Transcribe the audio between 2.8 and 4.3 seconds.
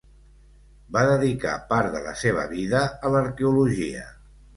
a l'arqueologia.